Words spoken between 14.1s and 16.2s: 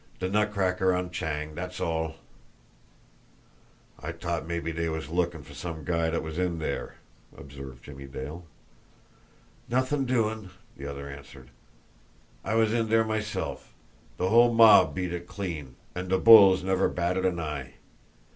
De whole mob beat it clean, an' de